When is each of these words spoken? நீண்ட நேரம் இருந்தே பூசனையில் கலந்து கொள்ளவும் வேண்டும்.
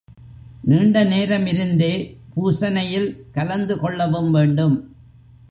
நீண்ட 0.61 1.03
நேரம் 1.03 1.45
இருந்தே 1.45 1.91
பூசனையில் 2.35 3.09
கலந்து 3.31 3.79
கொள்ளவும் 3.79 4.31
வேண்டும். 4.31 4.75